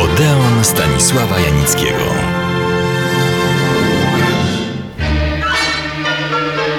Odeon 0.00 0.64
Stanisława 0.64 1.40
Janickiego. 1.40 2.04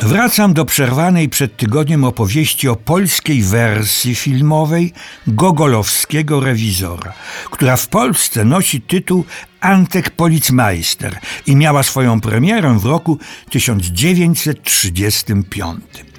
Wracam 0.02 0.53
do 0.53 0.66
przerwanej 0.66 1.30
przed 1.30 1.57
tygodniem 1.57 2.03
opowieści 2.03 2.67
o 2.67 2.75
polskiej 2.75 3.41
wersji 3.41 4.16
filmowej 4.16 4.94
gogolowskiego 5.27 6.39
rewizora, 6.39 7.13
która 7.52 7.77
w 7.77 7.88
Polsce 7.88 8.45
nosi 8.45 8.81
tytuł 8.81 9.25
Antek 9.59 10.09
Policmeister 10.09 11.19
i 11.45 11.55
miała 11.55 11.83
swoją 11.83 12.22
premierę 12.22 12.80
w 12.80 12.85
roku 12.85 13.17
1935. 13.49 16.10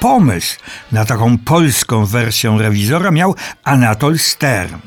Pomysł 0.00 0.56
na 0.92 1.04
taką 1.04 1.38
polską 1.38 2.06
wersję 2.06 2.56
rewizora 2.58 3.10
miał 3.10 3.34
Anatol 3.64 4.18
Stern, 4.18 4.78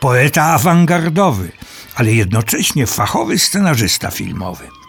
poeta 0.00 0.44
awangardowy, 0.44 1.52
ale 1.94 2.12
jednocześnie 2.12 2.86
fachowy 2.86 3.38
scenarzysta 3.38 4.10
filmowy. 4.10 4.79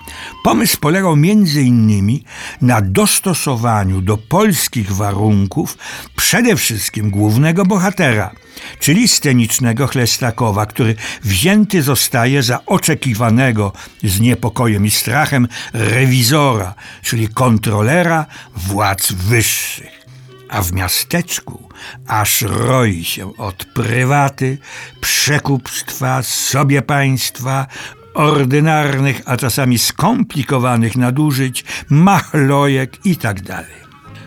Pomysł 0.43 0.77
polegał 0.79 1.15
innymi 1.61 2.23
na 2.61 2.81
dostosowaniu 2.81 4.01
do 4.01 4.17
polskich 4.17 4.91
warunków 4.91 5.77
przede 6.15 6.55
wszystkim 6.55 7.09
głównego 7.09 7.65
bohatera, 7.65 8.31
czyli 8.79 9.07
scenicznego 9.07 9.87
Chlestakowa, 9.87 10.65
który 10.65 10.95
wzięty 11.23 11.81
zostaje 11.81 12.43
za 12.43 12.65
oczekiwanego 12.65 13.73
z 14.03 14.19
niepokojem 14.19 14.85
i 14.85 14.91
strachem 14.91 15.47
rewizora, 15.73 16.75
czyli 17.01 17.27
kontrolera 17.27 18.25
władz 18.55 19.11
wyższych. 19.11 20.01
A 20.49 20.61
w 20.61 20.71
miasteczku 20.71 21.69
aż 22.07 22.41
roi 22.41 23.03
się 23.03 23.37
od 23.37 23.65
prywaty, 23.65 24.57
przekupstwa, 25.01 26.23
sobie 26.23 26.81
państwa, 26.81 27.67
ordynarnych, 28.13 29.21
a 29.25 29.37
czasami 29.37 29.79
skomplikowanych 29.79 30.95
nadużyć, 30.95 31.63
machlojek 31.89 33.05
itd. 33.05 33.43
Tak 33.43 33.81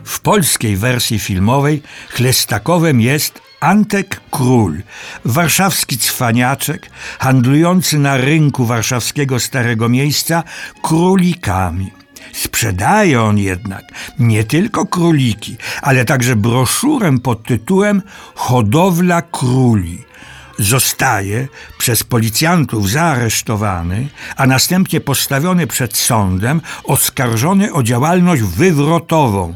w 0.04 0.20
polskiej 0.20 0.76
wersji 0.76 1.18
filmowej 1.18 1.82
Chlestakowem 2.08 3.00
jest 3.00 3.40
Antek 3.60 4.20
Król, 4.30 4.82
warszawski 5.24 5.98
cwaniaczek, 5.98 6.90
handlujący 7.18 7.98
na 7.98 8.16
rynku 8.16 8.64
warszawskiego 8.64 9.40
Starego 9.40 9.88
Miejsca 9.88 10.42
królikami. 10.82 11.92
Sprzedaje 12.32 13.22
on 13.22 13.38
jednak 13.38 13.84
nie 14.18 14.44
tylko 14.44 14.86
króliki, 14.86 15.56
ale 15.82 16.04
także 16.04 16.36
broszurę 16.36 17.18
pod 17.18 17.44
tytułem 17.44 18.02
Hodowla 18.34 19.22
króli– 19.22 20.04
zostaje 20.58 21.48
przez 21.78 22.04
policjantów 22.04 22.90
zaaresztowany, 22.90 24.08
a 24.36 24.46
następnie 24.46 25.00
postawiony 25.00 25.66
przed 25.66 25.96
sądem, 25.96 26.60
oskarżony 26.84 27.72
o 27.72 27.82
działalność 27.82 28.42
wywrotową, 28.42 29.54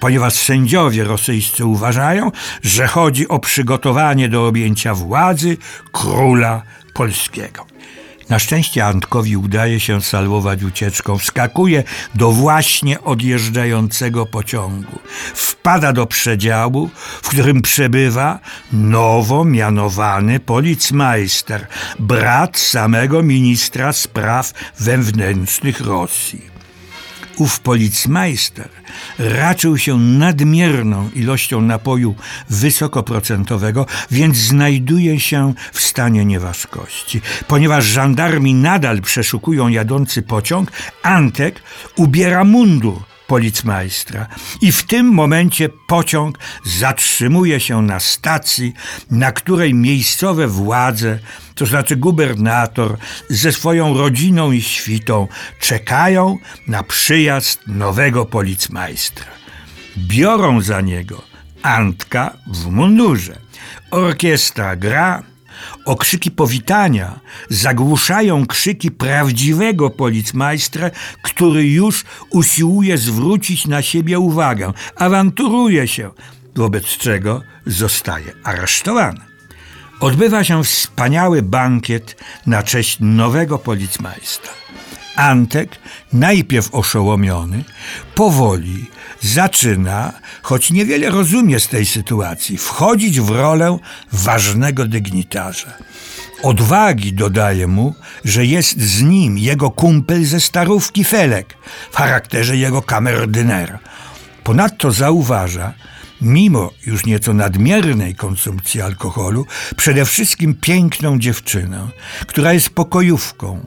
ponieważ 0.00 0.34
sędziowie 0.34 1.04
rosyjscy 1.04 1.64
uważają, 1.64 2.32
że 2.62 2.86
chodzi 2.86 3.28
o 3.28 3.38
przygotowanie 3.38 4.28
do 4.28 4.46
objęcia 4.46 4.94
władzy 4.94 5.56
króla 5.92 6.62
polskiego. 6.94 7.73
Na 8.28 8.38
szczęście 8.38 8.86
Antkowi 8.86 9.36
udaje 9.36 9.80
się 9.80 10.02
salwować 10.02 10.62
ucieczką. 10.62 11.18
Wskakuje 11.18 11.84
do 12.14 12.32
właśnie 12.32 13.00
odjeżdżającego 13.00 14.26
pociągu. 14.26 14.98
Wpada 15.34 15.92
do 15.92 16.06
przedziału, 16.06 16.90
w 17.22 17.28
którym 17.28 17.62
przebywa 17.62 18.38
nowo 18.72 19.44
mianowany 19.44 20.40
policmeister, 20.40 21.66
brat 21.98 22.58
samego 22.58 23.22
ministra 23.22 23.92
spraw 23.92 24.52
wewnętrznych 24.80 25.80
Rosji 25.80 26.53
ów 27.36 27.60
policmeister 27.60 28.68
raczył 29.18 29.78
się 29.78 29.98
nadmierną 29.98 31.10
ilością 31.14 31.60
napoju 31.60 32.14
wysokoprocentowego, 32.50 33.86
więc 34.10 34.36
znajduje 34.36 35.20
się 35.20 35.54
w 35.72 35.80
stanie 35.80 36.24
nieważkości. 36.24 37.20
Ponieważ 37.48 37.84
żandarmi 37.84 38.54
nadal 38.54 39.00
przeszukują 39.00 39.68
jadący 39.68 40.22
pociąg, 40.22 40.72
Antek 41.02 41.62
ubiera 41.96 42.44
mundur 42.44 43.13
policmajstra. 43.34 44.26
I 44.60 44.72
w 44.72 44.82
tym 44.82 45.06
momencie 45.06 45.68
pociąg 45.68 46.38
zatrzymuje 46.64 47.60
się 47.60 47.82
na 47.82 48.00
stacji, 48.00 48.72
na 49.10 49.32
której 49.32 49.74
miejscowe 49.74 50.46
władze, 50.46 51.18
to 51.54 51.66
znaczy 51.66 51.96
gubernator, 51.96 52.96
ze 53.30 53.52
swoją 53.52 53.98
rodziną 53.98 54.52
i 54.52 54.62
świtą 54.62 55.28
czekają 55.60 56.38
na 56.66 56.82
przyjazd 56.82 57.60
nowego 57.66 58.26
policmajstra. 58.26 59.26
Biorą 59.98 60.60
za 60.60 60.80
niego 60.80 61.22
Antka 61.62 62.36
w 62.46 62.66
mundurze. 62.66 63.38
Orkiestra 63.90 64.76
gra, 64.76 65.22
Okrzyki 65.84 66.30
powitania 66.30 67.20
zagłuszają 67.48 68.46
krzyki 68.46 68.90
prawdziwego 68.90 69.90
policmajstra, 69.90 70.90
który 71.22 71.66
już 71.66 72.04
usiłuje 72.30 72.98
zwrócić 72.98 73.66
na 73.66 73.82
siebie 73.82 74.18
uwagę, 74.18 74.72
awanturuje 74.96 75.88
się, 75.88 76.10
wobec 76.56 76.84
czego 76.84 77.42
zostaje 77.66 78.32
aresztowany. 78.44 79.20
Odbywa 80.00 80.44
się 80.44 80.64
wspaniały 80.64 81.42
bankiet 81.42 82.16
na 82.46 82.62
cześć 82.62 82.96
nowego 83.00 83.58
policmajstra. 83.58 84.63
Antek, 85.16 85.78
najpierw 86.12 86.74
oszołomiony, 86.74 87.64
powoli 88.14 88.86
zaczyna, 89.20 90.12
choć 90.42 90.70
niewiele 90.70 91.10
rozumie 91.10 91.60
z 91.60 91.68
tej 91.68 91.86
sytuacji, 91.86 92.58
wchodzić 92.58 93.20
w 93.20 93.30
rolę 93.30 93.78
ważnego 94.12 94.86
dygnitarza. 94.86 95.72
Odwagi 96.42 97.12
dodaje 97.12 97.66
mu, 97.66 97.94
że 98.24 98.46
jest 98.46 98.80
z 98.80 99.02
nim 99.02 99.38
jego 99.38 99.70
kumpel 99.70 100.24
ze 100.24 100.40
starówki 100.40 101.04
Felek 101.04 101.54
w 101.90 101.96
charakterze 101.96 102.56
jego 102.56 102.82
kamerdynera. 102.82 103.78
Ponadto 104.44 104.92
zauważa, 104.92 105.72
mimo 106.20 106.70
już 106.86 107.06
nieco 107.06 107.34
nadmiernej 107.34 108.14
konsumpcji 108.14 108.80
alkoholu, 108.80 109.46
przede 109.76 110.04
wszystkim 110.04 110.54
piękną 110.54 111.18
dziewczynę, 111.18 111.88
która 112.26 112.52
jest 112.52 112.70
pokojówką, 112.70 113.66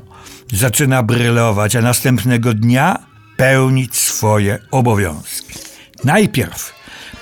zaczyna 0.54 1.04
brylować, 1.04 1.76
a 1.76 1.82
następnego 1.82 2.54
dnia 2.54 3.00
pełnić 3.38 3.96
swoje 3.96 4.60
obowiązki. 4.72 5.60
Najpierw 6.04 6.74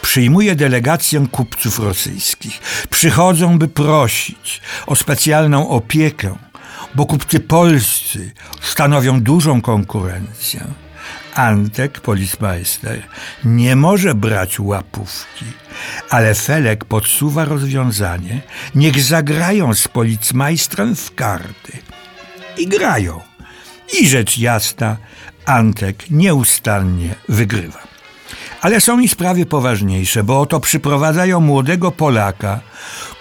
przyjmuje 0.01 0.55
delegację 0.55 1.27
kupców 1.31 1.79
rosyjskich. 1.79 2.59
Przychodzą, 2.89 3.59
by 3.59 3.67
prosić 3.67 4.61
o 4.87 4.95
specjalną 4.95 5.69
opiekę, 5.69 6.35
bo 6.95 7.05
kupcy 7.05 7.39
polscy 7.39 8.31
stanowią 8.61 9.21
dużą 9.21 9.61
konkurencję. 9.61 10.67
Antek, 11.35 11.99
policmeister, 11.99 13.01
nie 13.43 13.75
może 13.75 14.15
brać 14.15 14.59
łapówki, 14.59 15.45
ale 16.09 16.35
Felek 16.35 16.85
podsuwa 16.85 17.45
rozwiązanie, 17.45 18.41
niech 18.75 19.01
zagrają 19.01 19.73
z 19.73 19.87
policmajstrem 19.87 20.95
w 20.95 21.15
karty 21.15 21.84
i 22.57 22.67
grają. 22.67 23.21
I 24.01 24.07
rzecz 24.07 24.37
jasna, 24.37 24.97
Antek 25.45 26.11
nieustannie 26.11 27.15
wygrywa. 27.29 27.79
Ale 28.61 28.81
są 28.81 28.99
i 28.99 29.07
sprawy 29.07 29.45
poważniejsze, 29.45 30.23
bo 30.23 30.39
oto 30.41 30.59
przyprowadzają 30.59 31.39
młodego 31.39 31.91
Polaka, 31.91 32.59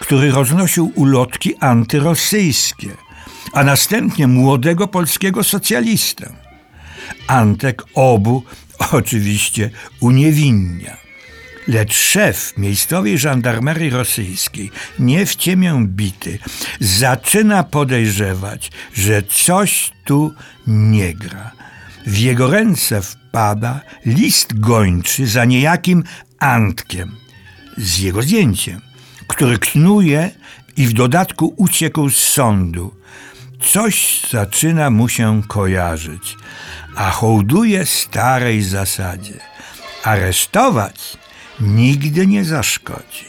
który 0.01 0.31
roznosił 0.31 0.93
ulotki 0.95 1.55
antyrosyjskie, 1.61 2.89
a 3.53 3.65
następnie 3.65 4.27
młodego 4.27 4.89
polskiego 4.89 5.45
socjalistę. 5.45 6.33
Antek 7.27 7.83
obu 7.95 8.43
oczywiście 8.93 9.71
uniewinnia. 10.01 11.04
Lecz 11.69 11.95
szef 11.95 12.53
miejscowej 12.57 13.19
żandarmerii 13.19 13.91
rosyjskiej, 13.91 14.71
nie 14.99 15.27
w 15.27 15.37
ciemię 15.37 15.85
bity, 15.89 16.39
zaczyna 16.81 17.63
podejrzewać, 17.63 18.71
że 18.95 19.23
coś 19.23 19.93
tu 20.05 20.35
nie 20.67 21.15
gra. 21.15 21.51
W 22.07 22.19
jego 22.19 22.51
ręce 22.51 23.03
wpada 23.03 23.81
list 24.07 24.61
gończy 24.61 25.27
za 25.27 25.45
niejakim 25.45 26.05
Antkiem 26.39 27.25
z 27.77 27.99
jego 27.99 28.23
zdjęciem, 28.23 28.81
który 29.27 29.59
knuje 29.59 30.31
i 30.77 30.87
w 30.87 30.93
dodatku 30.93 31.55
uciekł 31.57 32.11
z 32.11 32.17
sądu. 32.17 32.95
Coś 33.73 34.23
zaczyna 34.31 34.91
mu 34.91 35.09
się 35.09 35.43
kojarzyć, 35.49 36.37
a 36.97 37.11
hołduje 37.11 37.87
starej 37.87 38.63
zasadzie. 38.63 39.41
Aresztować 40.05 41.17
nigdy 41.61 42.27
nie 42.27 42.45
zaszkodzi. 42.45 43.25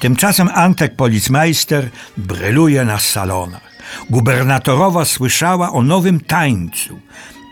Tymczasem 0.00 0.48
Antek 0.54 0.96
Policmeister 0.96 1.90
bryluje 2.16 2.84
na 2.84 2.98
salonach. 2.98 3.66
Gubernatorowa 4.10 5.04
słyszała 5.04 5.72
o 5.72 5.82
nowym 5.82 6.20
tańcu 6.20 7.00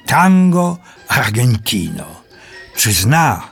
tango 0.07 0.79
argentino. 1.09 2.05
Czy 2.77 2.93
zna 2.93 3.43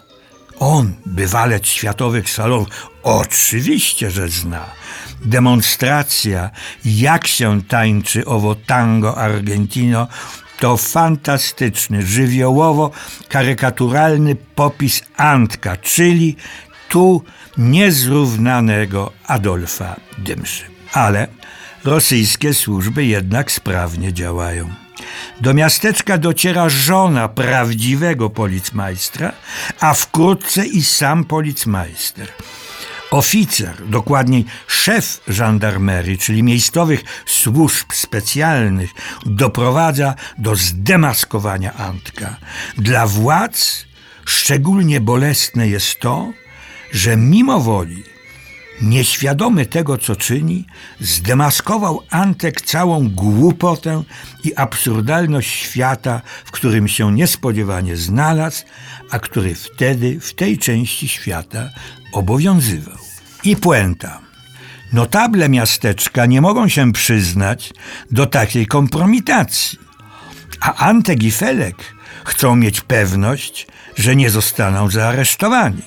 on 0.58 0.94
bywalec 1.06 1.66
światowych 1.66 2.30
salonów? 2.30 2.68
Oczywiście, 3.02 4.10
że 4.10 4.28
zna. 4.28 4.66
Demonstracja, 5.24 6.50
jak 6.84 7.26
się 7.26 7.62
tańczy 7.62 8.24
owo 8.24 8.54
tango 8.54 9.18
argentino, 9.18 10.08
to 10.62 10.76
fantastyczny, 10.76 12.02
żywiołowo-karykaturalny 12.02 14.36
popis 14.54 15.02
Antka, 15.16 15.76
czyli 15.76 16.36
tu 16.88 17.24
niezrównanego 17.58 19.12
Adolfa 19.26 19.96
Dymszy. 20.18 20.64
Ale 20.92 21.28
rosyjskie 21.84 22.54
służby 22.54 23.04
jednak 23.04 23.52
sprawnie 23.52 24.12
działają. 24.12 24.70
Do 25.40 25.54
miasteczka 25.54 26.18
dociera 26.18 26.68
żona 26.68 27.28
prawdziwego 27.28 28.30
policmajstra, 28.30 29.32
a 29.80 29.94
wkrótce 29.94 30.66
i 30.66 30.82
sam 30.82 31.24
policmajster. 31.24 32.28
Oficer, 33.12 33.88
dokładniej 33.88 34.44
szef 34.66 35.20
żandarmerii, 35.28 36.18
czyli 36.18 36.42
miejscowych 36.42 37.04
służb 37.26 37.92
specjalnych, 37.92 38.90
doprowadza 39.26 40.14
do 40.38 40.56
zdemaskowania 40.56 41.74
Antka. 41.74 42.36
Dla 42.78 43.06
władz 43.06 43.86
szczególnie 44.24 45.00
bolesne 45.00 45.68
jest 45.68 46.00
to, 46.00 46.32
że 46.92 47.16
mimo 47.16 47.60
woli 47.60 48.02
nieświadomy 48.82 49.66
tego, 49.66 49.98
co 49.98 50.16
czyni, 50.16 50.66
zdemaskował 51.00 52.02
Antek 52.10 52.60
całą 52.60 53.08
głupotę 53.08 54.02
i 54.44 54.54
absurdalność 54.56 55.50
świata, 55.50 56.20
w 56.44 56.50
którym 56.50 56.88
się 56.88 57.12
niespodziewanie 57.12 57.96
znalazł, 57.96 58.64
a 59.10 59.18
który 59.18 59.54
wtedy 59.54 60.20
w 60.20 60.34
tej 60.34 60.58
części 60.58 61.08
świata 61.08 61.68
obowiązywał. 62.12 62.98
I 63.44 63.56
puenta. 63.56 64.20
Notable 64.92 65.48
miasteczka 65.48 66.26
nie 66.26 66.40
mogą 66.40 66.68
się 66.68 66.92
przyznać 66.92 67.72
do 68.10 68.26
takiej 68.26 68.66
kompromitacji, 68.66 69.78
a 70.60 70.74
Antek 70.74 71.22
i 71.22 71.30
Felek 71.30 71.76
chcą 72.24 72.56
mieć 72.56 72.80
pewność, 72.80 73.66
że 73.96 74.16
nie 74.16 74.30
zostaną 74.30 74.90
zaaresztowani. 74.90 75.82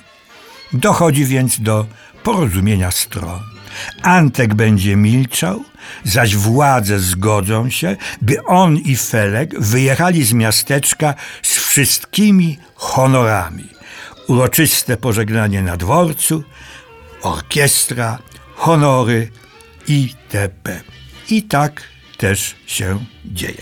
Dochodzi 0.74 1.26
więc 1.26 1.62
do 1.62 1.86
porozumienia 2.24 2.92
stron. 2.92 3.40
Antek 4.02 4.54
będzie 4.54 4.96
milczał, 4.96 5.64
zaś 6.04 6.36
władze 6.36 7.00
zgodzą 7.00 7.70
się, 7.70 7.98
by 8.22 8.44
on 8.44 8.78
i 8.78 8.96
Felek 8.96 9.60
wyjechali 9.60 10.24
z 10.24 10.34
miasteczka 10.34 11.14
z 11.42 11.58
wszystkimi 11.58 12.60
honorami. 12.76 13.75
Uroczyste 14.28 14.98
pożegnanie 14.98 15.62
na 15.62 15.78
dworcu, 15.78 16.44
orkiestra, 17.22 18.20
honory 18.56 19.30
itp. 19.88 20.82
I 21.30 21.44
tak 21.44 21.84
też 22.18 22.56
się 22.66 23.06
dzieje. 23.26 23.62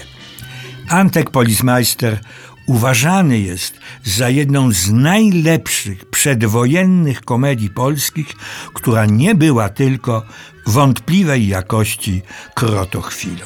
Antek 0.89 1.29
Policmeister 1.29 2.19
uważany 2.67 3.39
jest 3.39 3.79
za 4.03 4.29
jedną 4.29 4.71
z 4.71 4.91
najlepszych 4.91 6.05
przedwojennych 6.05 7.21
komedii 7.21 7.69
polskich, 7.69 8.27
która 8.73 9.05
nie 9.05 9.35
była 9.35 9.69
tylko 9.69 10.23
wątpliwej 10.67 11.47
jakości 11.47 12.21
krotochwilą. 12.53 13.45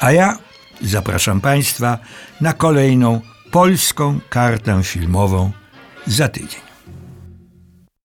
A 0.00 0.12
ja 0.12 0.38
zapraszam 0.82 1.40
Państwa 1.40 1.98
na 2.40 2.52
kolejną 2.52 3.20
polską 3.50 4.20
kartę 4.28 4.82
filmową 4.82 5.52
za 6.06 6.28
tydzień. 6.28 6.71